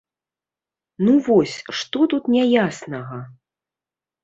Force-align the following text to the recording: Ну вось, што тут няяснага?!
Ну 1.07 1.13
вось, 1.27 1.53
што 1.81 1.97
тут 2.15 2.23
няяснага?! 2.39 3.23